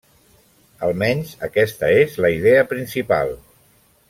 Almenys 0.87 1.33
aquesta 1.49 1.93
és 1.99 2.19
la 2.27 2.33
idea 2.39 2.65
principal. 2.75 3.35